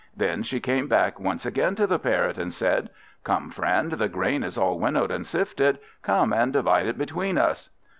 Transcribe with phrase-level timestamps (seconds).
[0.17, 2.89] Then she came back once again to the Parrot, and said
[3.23, 7.69] "Come, friend, the grain is all winnowed and sifted; come and divide it between us."